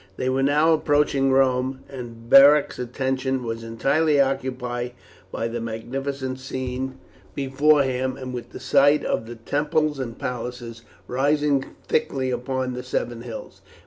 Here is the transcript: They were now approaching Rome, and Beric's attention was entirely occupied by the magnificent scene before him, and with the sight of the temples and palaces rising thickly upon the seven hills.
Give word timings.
They 0.17 0.29
were 0.29 0.41
now 0.41 0.73
approaching 0.73 1.31
Rome, 1.31 1.83
and 1.87 2.27
Beric's 2.27 2.79
attention 2.79 3.43
was 3.43 3.63
entirely 3.63 4.19
occupied 4.19 4.93
by 5.31 5.47
the 5.47 5.61
magnificent 5.61 6.39
scene 6.39 6.97
before 7.35 7.83
him, 7.83 8.17
and 8.17 8.33
with 8.33 8.49
the 8.49 8.59
sight 8.59 9.05
of 9.05 9.27
the 9.27 9.35
temples 9.35 9.99
and 9.99 10.17
palaces 10.17 10.81
rising 11.07 11.75
thickly 11.87 12.31
upon 12.31 12.73
the 12.73 12.81
seven 12.81 13.21
hills. 13.21 13.61